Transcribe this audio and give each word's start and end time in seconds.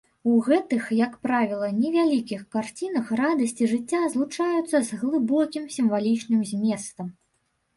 У 0.29 0.35
гэтых, 0.45 0.85
як 0.99 1.11
правіла, 1.25 1.67
невялікіх 1.81 2.41
карцінах 2.55 3.11
радасці 3.21 3.69
жыцця 3.75 4.01
злучаюцца 4.15 4.77
з 4.89 5.01
глыбокім 5.03 5.69
сімвалічным 5.77 6.41
зместам. 6.55 7.07